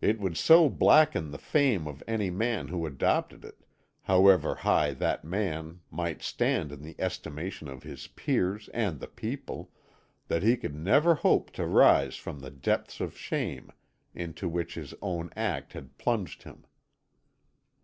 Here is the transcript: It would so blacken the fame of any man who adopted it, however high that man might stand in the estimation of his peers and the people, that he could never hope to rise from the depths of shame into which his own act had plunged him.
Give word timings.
It 0.00 0.20
would 0.20 0.36
so 0.36 0.68
blacken 0.70 1.32
the 1.32 1.38
fame 1.38 1.88
of 1.88 2.00
any 2.06 2.30
man 2.30 2.68
who 2.68 2.86
adopted 2.86 3.44
it, 3.44 3.64
however 4.02 4.54
high 4.54 4.92
that 4.92 5.24
man 5.24 5.80
might 5.90 6.22
stand 6.22 6.70
in 6.70 6.82
the 6.82 6.94
estimation 7.00 7.66
of 7.66 7.82
his 7.82 8.06
peers 8.06 8.68
and 8.72 9.00
the 9.00 9.08
people, 9.08 9.72
that 10.28 10.44
he 10.44 10.56
could 10.56 10.76
never 10.76 11.16
hope 11.16 11.50
to 11.54 11.66
rise 11.66 12.14
from 12.14 12.38
the 12.38 12.50
depths 12.52 13.00
of 13.00 13.18
shame 13.18 13.72
into 14.14 14.48
which 14.48 14.74
his 14.74 14.94
own 15.02 15.30
act 15.34 15.72
had 15.72 15.98
plunged 15.98 16.44
him. 16.44 16.64